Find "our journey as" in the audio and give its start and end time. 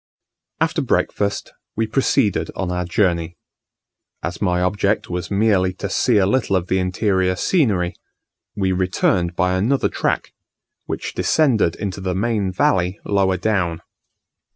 2.71-4.41